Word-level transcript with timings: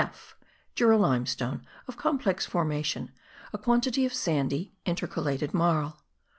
(f) 0.01 0.35
Jura 0.73 0.97
limestone 0.97 1.63
of 1.87 1.95
complex 1.95 2.47
formation; 2.47 3.11
a 3.53 3.59
quantity 3.59 4.03
of 4.03 4.15
sandy 4.15 4.73
intercalated 4.83 5.53
marl. 5.53 6.01